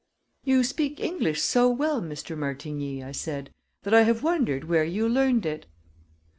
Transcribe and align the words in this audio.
"You 0.43 0.63
speak 0.63 0.99
English 0.99 1.43
so 1.43 1.69
well, 1.69 2.01
Mr. 2.01 2.35
Martigny," 2.35 3.03
I 3.03 3.11
said, 3.11 3.51
"that 3.83 3.93
I 3.93 4.01
have 4.01 4.23
wondered 4.23 4.63
where 4.63 4.83
you 4.83 5.07
learned 5.07 5.45
it." 5.45 5.67